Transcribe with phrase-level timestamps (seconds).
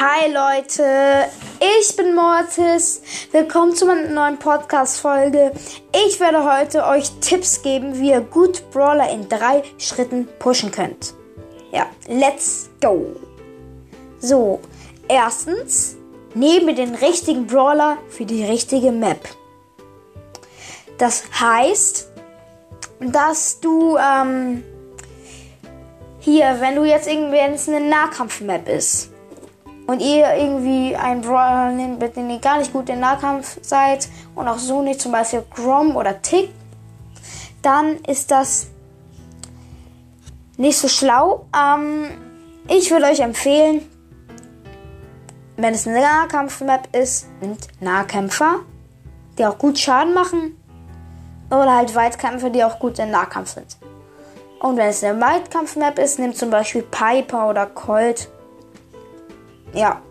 [0.00, 1.28] Hi Leute,
[1.58, 3.02] ich bin Mortis.
[3.32, 5.50] Willkommen zu meiner neuen Podcast-Folge.
[6.06, 11.14] Ich werde heute euch Tipps geben, wie ihr gut Brawler in drei Schritten pushen könnt.
[11.72, 13.16] Ja, let's go.
[14.20, 14.60] So,
[15.08, 15.96] erstens,
[16.32, 19.28] nehme den richtigen Brawler für die richtige Map.
[20.98, 22.08] Das heißt,
[23.00, 24.62] dass du ähm,
[26.20, 29.10] hier, wenn du jetzt irgendwie, wenn eine Nahkampf-Map ist
[29.88, 34.06] und ihr irgendwie einen Brawler nehmt, mit dem ihr gar nicht gut im Nahkampf seid
[34.34, 36.50] und auch so nicht, zum Beispiel Grom oder Tick,
[37.62, 38.66] dann ist das
[40.58, 41.46] nicht so schlau.
[41.56, 42.10] Ähm,
[42.68, 43.80] ich würde euch empfehlen,
[45.56, 48.56] wenn es eine Nahkampf-Map ist, nimmt Nahkämpfer,
[49.38, 50.54] die auch gut Schaden machen.
[51.48, 53.78] Oder halt Weitkämpfer, die auch gut im Nahkampf sind.
[54.60, 58.28] Und wenn es eine Weitkampf-Map ist, nimmt zum Beispiel Piper oder Colt.
[59.78, 60.02] Ja.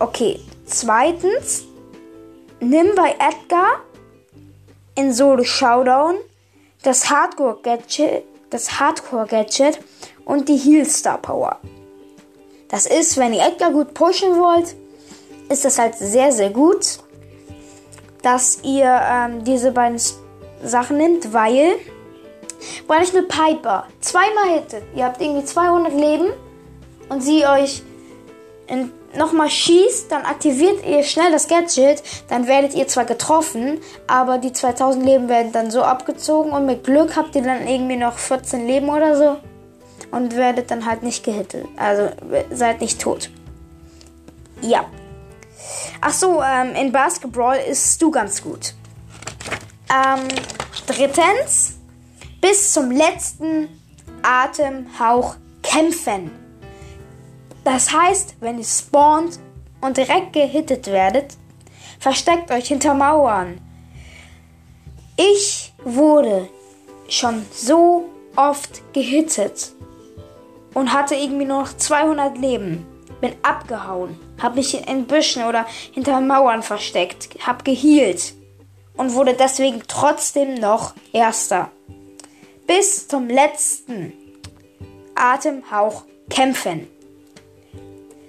[0.00, 0.40] Okay.
[0.66, 1.64] Zweitens,
[2.58, 3.84] nimm bei Edgar
[4.96, 6.16] in Solo Showdown
[6.82, 9.78] das Hardcore Gadget, das Hardcore Gadget
[10.24, 11.60] und die Heal Star Power.
[12.68, 14.74] Das ist, wenn ihr Edgar gut pushen wollt,
[15.48, 16.98] ist das halt sehr, sehr gut,
[18.22, 20.00] dass ihr ähm, diese beiden
[20.64, 21.76] Sachen nimmt, weil,
[22.88, 26.32] weil ich eine Piper zweimal hittet, ihr habt irgendwie 200 Leben
[27.08, 27.84] und sie euch
[29.16, 34.52] nochmal schießt, dann aktiviert ihr schnell das Gadget, dann werdet ihr zwar getroffen, aber die
[34.52, 38.66] 2000 Leben werden dann so abgezogen und mit Glück habt ihr dann irgendwie noch 14
[38.66, 39.36] Leben oder so
[40.10, 41.66] und werdet dann halt nicht gehittet.
[41.76, 42.10] Also
[42.50, 43.30] seid nicht tot.
[44.60, 44.84] Ja.
[46.00, 48.74] Ach so, ähm, in Basketball ist du ganz gut.
[49.90, 50.28] Ähm,
[50.86, 51.74] drittens,
[52.40, 53.68] bis zum letzten
[54.22, 56.47] Atemhauch kämpfen.
[57.70, 59.38] Das heißt, wenn ihr spawnt
[59.82, 61.36] und direkt gehittet werdet,
[62.00, 63.60] versteckt euch hinter Mauern.
[65.18, 66.48] Ich wurde
[67.10, 69.72] schon so oft gehittet
[70.72, 72.86] und hatte irgendwie nur noch 200 Leben.
[73.20, 78.32] Bin abgehauen, hab mich in Büschen oder hinter Mauern versteckt, hab gehielt
[78.96, 81.70] und wurde deswegen trotzdem noch Erster.
[82.66, 84.14] Bis zum letzten
[85.14, 86.88] Atemhauch kämpfen.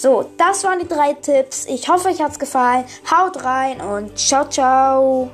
[0.00, 1.66] So, das waren die drei Tipps.
[1.66, 2.86] Ich hoffe, euch hat's gefallen.
[3.10, 5.30] Haut rein und ciao, ciao.